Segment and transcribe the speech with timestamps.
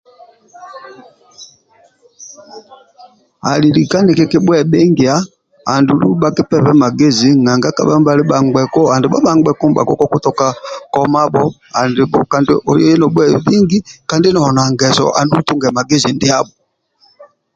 [3.51, 5.15] Ali lika nikikibhuebhingia
[5.73, 9.65] andulu bhakipebe magezi nanga kabha nibhali bhangbheku andibho bhangbheku
[9.99, 10.47] kokutoka
[10.93, 11.43] komabho
[11.81, 13.77] andibho kandi oye nobhuebhingi
[14.09, 16.53] kandi noli na ngeso andulu otunge magezi ndiabho